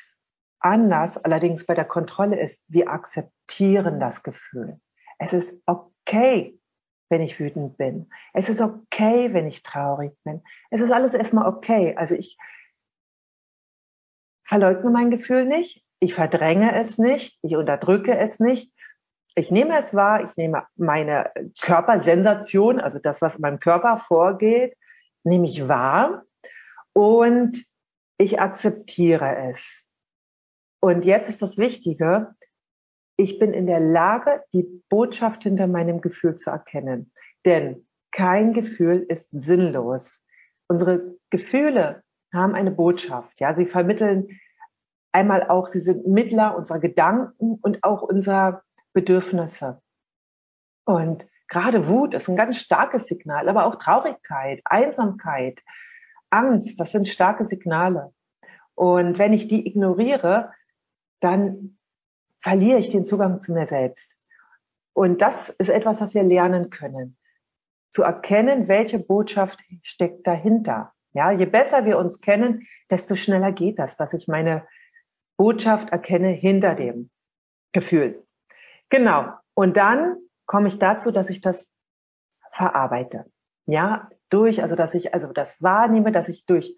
anders 0.59 1.17
allerdings 1.17 1.65
bei 1.65 1.73
der 1.73 1.85
Kontrolle 1.85 2.39
ist, 2.39 2.61
wir 2.67 2.89
akzeptieren 2.89 3.99
das 3.99 4.23
Gefühl. 4.23 4.79
Es 5.19 5.33
ist 5.33 5.55
okay, 5.65 6.59
wenn 7.09 7.21
ich 7.21 7.39
wütend 7.39 7.77
bin. 7.77 8.09
Es 8.33 8.49
ist 8.49 8.61
okay, 8.61 9.33
wenn 9.33 9.47
ich 9.47 9.63
traurig 9.63 10.13
bin. 10.23 10.41
Es 10.69 10.81
ist 10.81 10.91
alles 10.91 11.13
erstmal 11.13 11.47
okay. 11.47 11.95
Also 11.95 12.15
ich 12.15 12.37
verleugne 14.43 14.89
mein 14.89 15.11
Gefühl 15.11 15.45
nicht. 15.45 15.83
Ich 15.99 16.13
verdränge 16.13 16.75
es 16.75 16.97
nicht. 16.97 17.37
Ich 17.41 17.55
unterdrücke 17.55 18.17
es 18.17 18.39
nicht. 18.39 18.71
Ich 19.35 19.51
nehme 19.51 19.77
es 19.77 19.93
wahr. 19.93 20.23
Ich 20.23 20.35
nehme 20.35 20.65
meine 20.75 21.31
Körpersensation, 21.61 22.79
also 22.79 22.99
das, 22.99 23.21
was 23.21 23.35
in 23.35 23.41
meinem 23.41 23.59
Körper 23.59 23.97
vorgeht, 23.97 24.75
nehme 25.23 25.47
ich 25.47 25.67
wahr. 25.67 26.23
Und 26.93 27.65
ich 28.17 28.39
akzeptiere 28.39 29.35
es. 29.49 29.84
Und 30.85 31.03
jetzt 31.03 31.29
ist 31.29 31.41
das 31.41 31.57
Wichtige, 31.57 32.35
ich 33.17 33.39
bin 33.39 33.55
in 33.55 33.65
der 33.65 33.79
Lage, 33.79 34.43
die 34.53 34.83
Botschaft 34.87 35.41
hinter 35.41 35.65
meinem 35.65 35.99
Gefühl 35.99 36.35
zu 36.35 36.51
erkennen. 36.51 37.11
Denn 37.43 37.87
kein 38.11 38.53
Gefühl 38.53 39.03
ist 39.09 39.31
sinnlos. 39.31 40.19
Unsere 40.67 41.15
Gefühle 41.31 42.03
haben 42.31 42.53
eine 42.53 42.69
Botschaft. 42.69 43.39
Ja, 43.39 43.55
sie 43.55 43.65
vermitteln 43.65 44.27
einmal 45.11 45.49
auch, 45.49 45.65
sie 45.65 45.79
sind 45.79 46.05
Mittler 46.05 46.55
unserer 46.55 46.77
Gedanken 46.77 47.55
und 47.63 47.83
auch 47.83 48.03
unserer 48.03 48.61
Bedürfnisse. 48.93 49.81
Und 50.85 51.25
gerade 51.47 51.87
Wut 51.87 52.13
ist 52.13 52.29
ein 52.29 52.35
ganz 52.35 52.57
starkes 52.57 53.07
Signal, 53.07 53.49
aber 53.49 53.65
auch 53.65 53.77
Traurigkeit, 53.77 54.61
Einsamkeit, 54.65 55.63
Angst, 56.29 56.79
das 56.79 56.91
sind 56.91 57.07
starke 57.07 57.47
Signale. 57.47 58.13
Und 58.75 59.17
wenn 59.17 59.33
ich 59.33 59.47
die 59.47 59.65
ignoriere, 59.65 60.51
dann 61.25 61.77
verliere 62.41 62.79
ich 62.79 62.89
den 62.89 63.05
Zugang 63.05 63.41
zu 63.41 63.51
mir 63.51 63.67
selbst. 63.67 64.15
Und 64.93 65.21
das 65.21 65.49
ist 65.49 65.69
etwas, 65.69 65.99
was 65.99 66.13
wir 66.13 66.23
lernen 66.23 66.69
können. 66.69 67.17
Zu 67.91 68.03
erkennen, 68.03 68.67
welche 68.67 68.99
Botschaft 68.99 69.59
steckt 69.81 70.25
dahinter. 70.27 70.93
Ja, 71.13 71.31
je 71.31 71.45
besser 71.45 71.85
wir 71.85 71.97
uns 71.97 72.21
kennen, 72.21 72.67
desto 72.89 73.15
schneller 73.15 73.51
geht 73.51 73.79
das, 73.79 73.97
dass 73.97 74.13
ich 74.13 74.27
meine 74.27 74.67
Botschaft 75.37 75.89
erkenne 75.89 76.29
hinter 76.29 76.75
dem 76.75 77.09
Gefühl. 77.73 78.23
Genau. 78.89 79.33
Und 79.55 79.77
dann 79.77 80.17
komme 80.45 80.67
ich 80.67 80.77
dazu, 80.77 81.11
dass 81.11 81.29
ich 81.29 81.41
das 81.41 81.67
verarbeite. 82.51 83.25
Ja, 83.65 84.09
durch, 84.29 84.61
also 84.61 84.75
dass 84.75 84.93
ich 84.93 85.13
also 85.13 85.33
das 85.33 85.61
wahrnehme, 85.61 86.11
dass 86.11 86.29
ich 86.29 86.45
durch, 86.45 86.75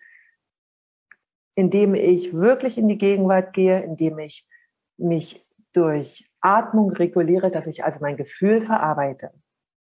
indem 1.57 1.95
ich 1.95 2.33
wirklich 2.33 2.77
in 2.77 2.87
die 2.87 2.99
Gegenwart 2.99 3.51
gehe, 3.51 3.81
indem 3.81 4.19
ich 4.19 4.47
mich 4.95 5.43
durch 5.73 6.29
Atmung 6.39 6.91
reguliere, 6.91 7.49
dass 7.49 7.65
ich 7.65 7.83
also 7.83 7.97
mein 7.99 8.15
Gefühl 8.15 8.61
verarbeite. 8.61 9.31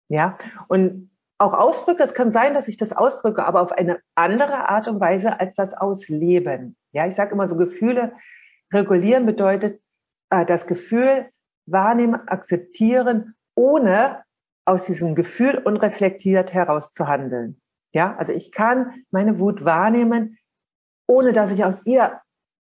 Ja, 0.09 0.39
und 0.69 1.11
auch 1.37 1.53
ausdrücke, 1.53 2.05
es 2.05 2.15
kann 2.15 2.31
sein, 2.31 2.55
dass 2.55 2.69
ich 2.69 2.77
das 2.77 2.93
ausdrücke, 2.93 3.45
aber 3.45 3.61
auf 3.61 3.73
eine 3.73 3.99
andere 4.15 4.69
Art 4.69 4.87
und 4.87 5.01
Weise 5.01 5.41
als 5.41 5.57
das 5.57 5.75
Ausleben. 5.75 6.77
Ja, 6.93 7.09
ich 7.09 7.17
sage 7.17 7.33
immer 7.33 7.49
so, 7.49 7.57
Gefühle 7.57 8.13
regulieren 8.73 9.27
bedeutet 9.27 9.83
äh, 10.31 10.47
das 10.47 10.69
Gefühl 10.69 11.29
wahrnehmen, 11.67 12.29
akzeptieren, 12.29 13.35
ohne 13.57 14.23
aus 14.65 14.87
diesem 14.87 15.17
Gefühl 15.17 15.59
unreflektiert 15.59 16.55
herauszuhandeln. 16.55 17.61
Ja, 17.93 18.15
also 18.17 18.31
ich 18.31 18.53
kann 18.53 19.05
meine 19.11 19.41
Wut 19.41 19.65
wahrnehmen, 19.65 20.39
ohne 21.07 21.33
dass 21.33 21.51
ich 21.51 21.65
aus 21.65 21.85
ihr 21.87 22.21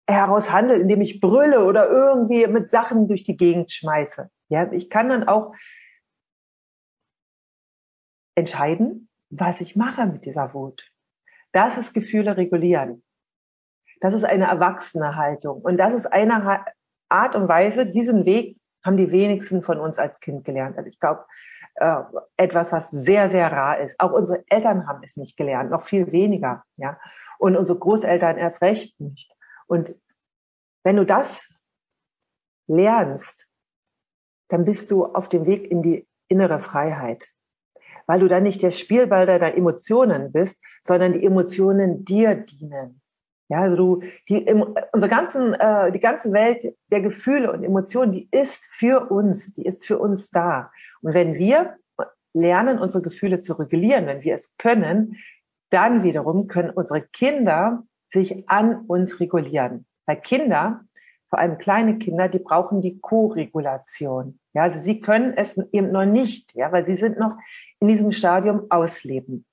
heraus 0.09 0.51
handle, 0.51 0.77
indem 0.77 1.01
ich 1.01 1.21
brülle 1.21 1.65
oder 1.65 1.89
irgendwie 1.89 2.47
mit 2.47 2.71
Sachen 2.71 3.09
durch 3.09 3.25
die 3.25 3.37
Gegend 3.37 3.71
schmeiße. 3.71 4.31
Ja, 4.49 4.73
ich 4.73 4.89
kann 4.89 5.09
dann 5.09 5.29
auch 5.29 5.55
entscheiden, 8.35 9.09
was 9.31 9.61
ich 9.61 9.77
mache 9.77 10.07
mit 10.07 10.25
dieser 10.25 10.55
Wut. 10.55 10.83
Das 11.53 11.77
ist 11.77 11.93
Gefühle 11.93 12.37
regulieren. 12.37 13.03
Das 14.01 14.15
ist 14.15 14.25
eine 14.25 14.45
erwachsene 14.45 15.17
Haltung. 15.17 15.61
Und 15.61 15.77
das 15.77 15.93
ist 15.93 16.07
eine 16.07 16.65
Art 17.09 17.35
und 17.35 17.49
Weise, 17.49 17.87
diesen 17.87 18.25
Weg 18.25 18.58
haben 18.89 18.97
die 18.97 19.13
wenigsten 19.13 19.63
von 19.63 19.79
uns 19.79 19.99
als 19.99 20.19
Kind 20.21 20.45
gelernt. 20.45 20.77
Also 20.79 20.89
ich 20.89 20.99
glaube, 20.99 21.25
äh, 21.77 22.03
etwas, 22.37 22.73
was 22.73 22.91
sehr, 22.91 23.29
sehr 23.31 23.53
rar 23.53 23.79
ist. 23.79 23.95
Auch 24.01 24.13
unsere 24.13 24.43
Eltern 24.49 24.89
haben 24.89 25.03
es 25.05 25.17
nicht 25.17 25.37
gelernt, 25.37 25.71
noch 25.71 25.85
viel 25.85 26.11
weniger, 26.11 26.65
ja. 26.77 26.99
Und 27.39 27.57
unsere 27.57 27.79
Großeltern 27.79 28.37
erst 28.37 28.63
recht 28.63 28.99
nicht. 28.99 29.31
Und 29.67 29.95
wenn 30.83 30.97
du 30.97 31.07
das 31.07 31.49
lernst, 32.67 33.47
dann 34.49 34.65
bist 34.65 34.91
du 34.91 35.05
auf 35.05 35.29
dem 35.29 35.47
Weg 35.47 35.71
in 35.71 35.83
die 35.83 36.09
innere 36.29 36.59
Freiheit. 36.59 37.29
Weil 38.07 38.21
du 38.21 38.27
dann 38.27 38.43
nicht 38.43 38.63
der 38.63 38.71
Spielball 38.71 39.27
deiner 39.27 39.55
Emotionen 39.55 40.33
bist, 40.33 40.59
sondern 40.83 41.13
die 41.13 41.25
Emotionen 41.25 42.05
dir 42.05 42.35
dienen. 42.35 43.03
Ja, 43.49 43.63
also 43.63 43.77
du, 43.77 44.03
die, 44.29 44.45
unsere 44.93 45.11
ganzen, 45.11 45.55
äh, 45.55 45.91
die 45.91 46.01
ganze 46.01 46.33
Welt 46.33 46.75
der 46.91 47.01
Gefühle 47.01 47.51
und 47.51 47.65
Emotionen, 47.65 48.13
die 48.13 48.29
ist 48.31 48.63
für 48.71 49.11
uns, 49.11 49.55
die 49.55 49.65
ist 49.65 49.87
für 49.87 49.99
uns 49.99 50.31
da. 50.31 50.71
Und 51.01 51.15
wenn 51.15 51.35
wir 51.35 51.77
lernen, 52.35 52.79
unsere 52.79 53.03
Gefühle 53.03 53.41
zu 53.41 53.55
regulieren, 53.55 54.07
wenn 54.07 54.23
wir 54.23 54.35
es 54.35 54.55
können, 54.59 55.17
dann 55.71 56.03
wiederum 56.03 56.47
können 56.47 56.71
unsere 56.71 57.03
Kinder 57.03 57.85
sich 58.11 58.49
an 58.49 58.85
uns 58.87 59.19
regulieren. 59.21 59.87
Weil 60.07 60.21
Kinder, 60.21 60.85
vor 61.29 61.39
allem 61.39 61.59
kleine 61.59 61.99
Kinder, 61.99 62.29
die 62.29 62.39
brauchen 62.39 62.81
die 62.81 63.01
Co-Regulation. 63.01 64.39
Ja, 64.55 64.63
also 64.63 64.79
sie 64.81 65.01
können 65.01 65.35
es 65.37 65.57
eben 65.73 65.93
noch 65.93 66.07
nicht, 66.07 66.55
ja, 66.55 66.73
weil 66.73 66.87
sie 66.87 66.97
sind 66.97 67.19
noch 67.19 67.37
in 67.81 67.89
diesem 67.89 68.13
Stadium 68.13 68.71
ausleben. 68.71 69.45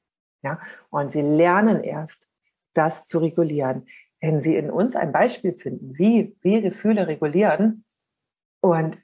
Ja, 0.42 0.60
und 0.90 1.12
sie 1.12 1.22
lernen 1.22 1.84
erst, 1.84 2.25
das 2.76 3.06
zu 3.06 3.20
regulieren. 3.20 3.88
Wenn 4.22 4.42
Sie 4.42 4.56
in 4.56 4.70
uns 4.70 4.96
ein 4.96 5.12
Beispiel 5.12 5.54
finden, 5.54 5.98
wie 5.98 6.36
wir 6.42 6.62
Gefühle 6.62 7.08
regulieren 7.08 7.84
und 8.62 8.98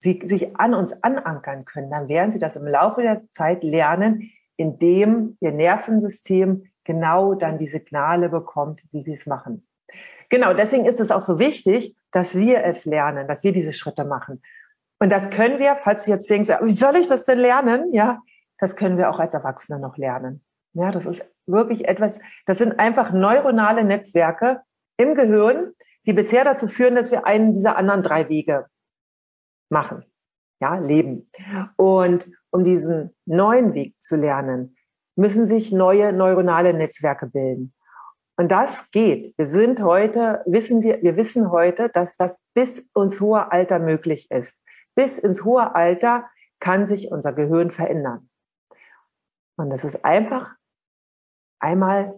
Sie 0.00 0.20
sich 0.24 0.56
an 0.56 0.74
uns 0.74 0.92
anankern 1.02 1.64
können, 1.64 1.90
dann 1.90 2.08
werden 2.08 2.32
Sie 2.32 2.38
das 2.38 2.56
im 2.56 2.66
Laufe 2.66 3.02
der 3.02 3.22
Zeit 3.32 3.64
lernen, 3.64 4.30
indem 4.56 5.36
Ihr 5.40 5.52
Nervensystem 5.52 6.64
genau 6.84 7.34
dann 7.34 7.58
die 7.58 7.68
Signale 7.68 8.28
bekommt, 8.28 8.82
wie 8.92 9.02
Sie 9.02 9.14
es 9.14 9.26
machen. 9.26 9.66
Genau, 10.30 10.52
deswegen 10.52 10.84
ist 10.84 11.00
es 11.00 11.10
auch 11.10 11.22
so 11.22 11.38
wichtig, 11.38 11.96
dass 12.10 12.36
wir 12.36 12.64
es 12.64 12.84
lernen, 12.84 13.26
dass 13.28 13.44
wir 13.44 13.52
diese 13.52 13.72
Schritte 13.72 14.04
machen. 14.04 14.42
Und 15.00 15.10
das 15.10 15.30
können 15.30 15.58
wir, 15.58 15.76
falls 15.76 16.04
Sie 16.04 16.10
jetzt 16.10 16.28
denken, 16.28 16.48
wie 16.62 16.72
soll 16.72 16.96
ich 16.96 17.06
das 17.06 17.24
denn 17.24 17.38
lernen? 17.38 17.92
Ja, 17.92 18.20
das 18.58 18.76
können 18.76 18.98
wir 18.98 19.10
auch 19.10 19.18
als 19.18 19.34
Erwachsene 19.34 19.78
noch 19.78 19.96
lernen. 19.96 20.44
Ja, 20.74 20.90
das 20.90 21.06
ist 21.06 21.24
wirklich 21.48 21.88
etwas, 21.88 22.18
das 22.46 22.58
sind 22.58 22.78
einfach 22.78 23.12
neuronale 23.12 23.84
Netzwerke 23.84 24.60
im 24.96 25.14
Gehirn, 25.14 25.72
die 26.06 26.12
bisher 26.12 26.44
dazu 26.44 26.68
führen, 26.68 26.94
dass 26.94 27.10
wir 27.10 27.26
einen 27.26 27.54
dieser 27.54 27.76
anderen 27.76 28.02
drei 28.02 28.28
Wege 28.28 28.66
machen, 29.68 30.04
ja, 30.60 30.76
leben. 30.78 31.30
Und 31.76 32.30
um 32.50 32.64
diesen 32.64 33.14
neuen 33.26 33.74
Weg 33.74 34.00
zu 34.00 34.16
lernen, 34.16 34.76
müssen 35.16 35.46
sich 35.46 35.72
neue 35.72 36.12
neuronale 36.12 36.72
Netzwerke 36.72 37.26
bilden. 37.26 37.74
Und 38.36 38.52
das 38.52 38.88
geht. 38.92 39.36
Wir 39.36 39.46
sind 39.46 39.82
heute, 39.82 40.42
wissen 40.46 40.80
wir, 40.80 41.02
wir 41.02 41.16
wissen 41.16 41.50
heute, 41.50 41.88
dass 41.88 42.16
das 42.16 42.38
bis 42.54 42.78
ins 42.94 43.20
hohe 43.20 43.50
Alter 43.50 43.80
möglich 43.80 44.30
ist. 44.30 44.60
Bis 44.94 45.18
ins 45.18 45.44
hohe 45.44 45.74
Alter 45.74 46.30
kann 46.60 46.86
sich 46.86 47.10
unser 47.10 47.32
Gehirn 47.32 47.72
verändern. 47.72 48.30
Und 49.56 49.70
das 49.70 49.82
ist 49.82 50.04
einfach 50.04 50.54
einmal 51.60 52.14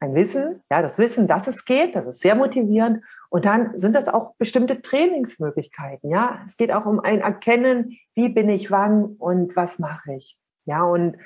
ein 0.00 0.14
Wissen, 0.14 0.62
ja, 0.70 0.82
das 0.82 0.98
Wissen, 0.98 1.26
dass 1.26 1.46
es 1.46 1.64
geht, 1.64 1.96
das 1.96 2.06
ist 2.06 2.20
sehr 2.20 2.34
motivierend. 2.34 3.02
Und 3.30 3.44
dann 3.44 3.78
sind 3.78 3.94
das 3.94 4.08
auch 4.08 4.34
bestimmte 4.36 4.82
Trainingsmöglichkeiten, 4.82 6.10
ja. 6.10 6.42
Es 6.46 6.56
geht 6.56 6.72
auch 6.72 6.84
um 6.86 7.00
ein 7.00 7.20
Erkennen, 7.20 7.98
wie 8.14 8.28
bin 8.28 8.48
ich 8.48 8.70
wann 8.70 9.04
und 9.04 9.56
was 9.56 9.78
mache 9.78 10.14
ich, 10.14 10.36
ja. 10.66 10.82
Und 10.82 11.16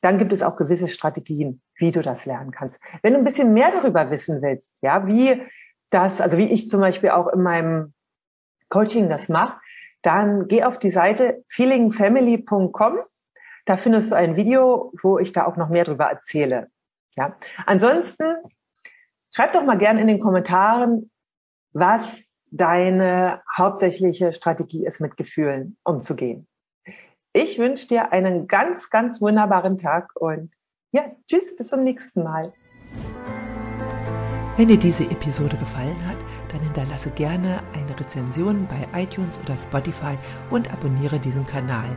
dann 0.00 0.18
gibt 0.18 0.32
es 0.32 0.42
auch 0.42 0.56
gewisse 0.56 0.88
Strategien, 0.88 1.60
wie 1.74 1.90
du 1.90 2.02
das 2.02 2.24
lernen 2.24 2.52
kannst. 2.52 2.80
Wenn 3.02 3.14
du 3.14 3.18
ein 3.18 3.24
bisschen 3.24 3.52
mehr 3.52 3.72
darüber 3.72 4.10
wissen 4.10 4.42
willst, 4.42 4.78
ja, 4.80 5.06
wie 5.06 5.42
das, 5.90 6.20
also 6.20 6.38
wie 6.38 6.52
ich 6.52 6.68
zum 6.68 6.80
Beispiel 6.80 7.10
auch 7.10 7.28
in 7.28 7.42
meinem 7.42 7.94
Coaching 8.68 9.08
das 9.08 9.28
mache, 9.28 9.58
dann 10.02 10.46
geh 10.46 10.62
auf 10.62 10.78
die 10.78 10.90
Seite 10.90 11.42
feelingfamily.com 11.48 12.98
da 13.68 13.76
findest 13.76 14.10
du 14.10 14.16
ein 14.16 14.36
Video, 14.36 14.92
wo 15.02 15.18
ich 15.18 15.32
da 15.32 15.46
auch 15.46 15.56
noch 15.56 15.68
mehr 15.68 15.84
darüber 15.84 16.06
erzähle. 16.06 16.70
Ja. 17.16 17.36
Ansonsten 17.66 18.24
schreib 19.30 19.52
doch 19.52 19.64
mal 19.64 19.76
gerne 19.76 20.00
in 20.00 20.06
den 20.06 20.20
Kommentaren, 20.20 21.10
was 21.72 22.22
deine 22.50 23.42
hauptsächliche 23.54 24.32
Strategie 24.32 24.86
ist, 24.86 25.00
mit 25.00 25.18
Gefühlen 25.18 25.76
umzugehen. 25.84 26.46
Ich 27.34 27.58
wünsche 27.58 27.88
dir 27.88 28.10
einen 28.10 28.48
ganz, 28.48 28.88
ganz 28.88 29.20
wunderbaren 29.20 29.76
Tag 29.76 30.12
und 30.14 30.50
ja, 30.92 31.12
tschüss, 31.28 31.54
bis 31.54 31.68
zum 31.68 31.84
nächsten 31.84 32.22
Mal. 32.22 32.54
Wenn 34.56 34.68
dir 34.68 34.78
diese 34.78 35.04
Episode 35.04 35.58
gefallen 35.58 36.08
hat, 36.08 36.16
dann 36.50 36.60
hinterlasse 36.60 37.10
gerne 37.10 37.60
eine 37.74 38.00
Rezension 38.00 38.66
bei 38.66 39.02
iTunes 39.02 39.38
oder 39.40 39.56
Spotify 39.58 40.16
und 40.50 40.72
abonniere 40.72 41.20
diesen 41.20 41.44
Kanal. 41.44 41.96